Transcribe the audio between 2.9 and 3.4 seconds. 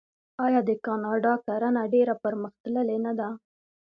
نه ده؟